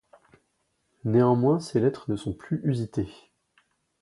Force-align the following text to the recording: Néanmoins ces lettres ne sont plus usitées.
Néanmoins 1.03 1.59
ces 1.59 1.79
lettres 1.79 2.09
ne 2.09 2.15
sont 2.15 2.33
plus 2.33 2.59
usitées. 2.67 3.13